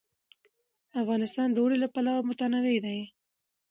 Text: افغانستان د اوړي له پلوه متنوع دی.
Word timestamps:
افغانستان 1.01 1.47
د 1.51 1.57
اوړي 1.61 1.77
له 1.83 1.87
پلوه 1.93 2.21
متنوع 2.29 2.77
دی. 2.85 2.99